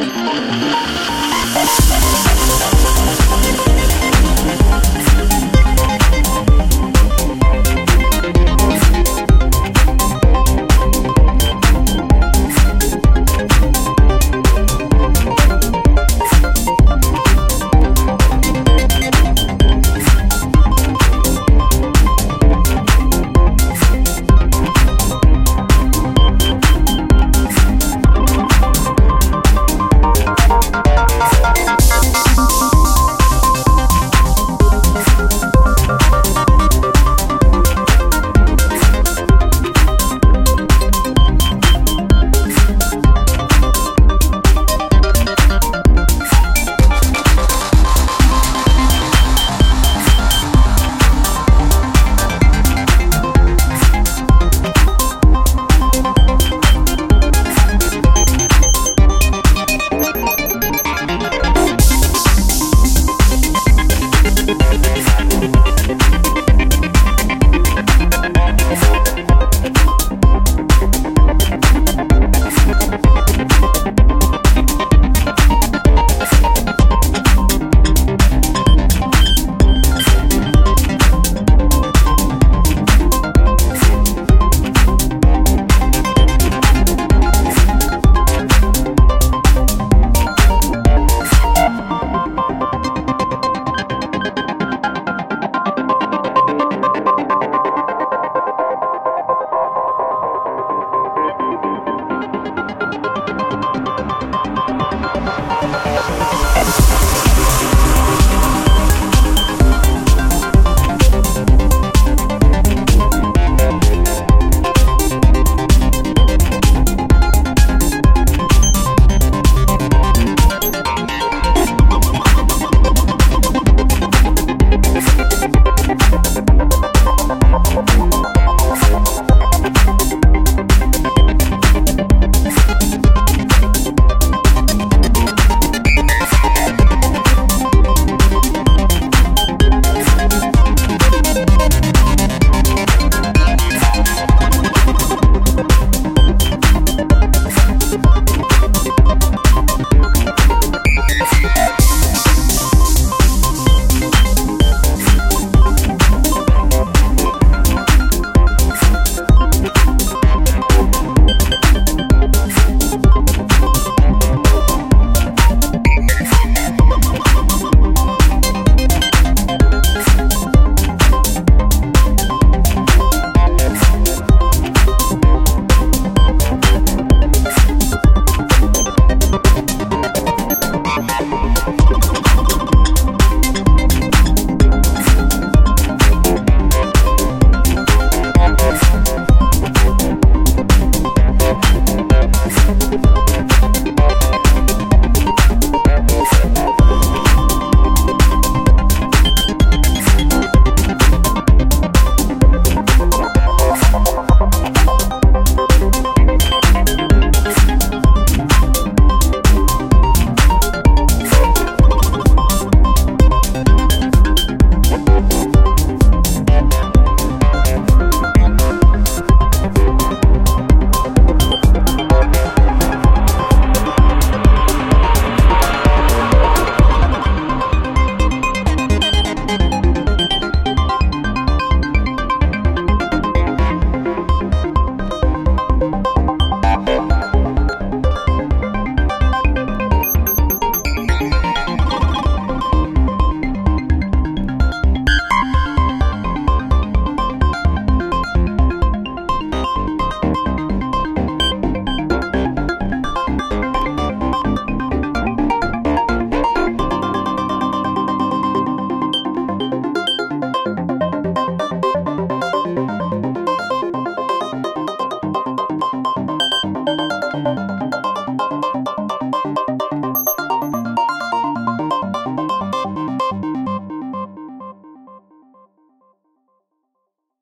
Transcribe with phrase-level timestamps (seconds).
[0.00, 0.40] Música